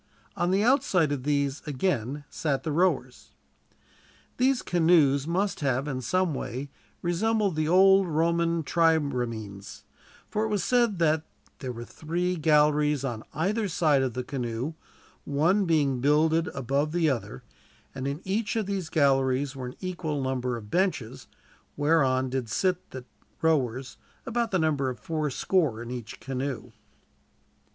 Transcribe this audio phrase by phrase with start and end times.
[0.35, 3.33] On the outside of these, again, sat the rowers.
[4.37, 6.71] These canoes must have in some way
[7.03, 9.83] resembled the old Roman triremes,
[10.27, 11.21] for it is said that
[11.59, 14.73] "there were three galleries on either side of the canoe,
[15.23, 17.43] one being builded above the other;
[17.93, 21.27] and in each of these galleries were an equal number of benches,
[21.77, 23.05] whereon did sit the
[23.43, 26.71] rowers, about the number of fourscore in each canoe."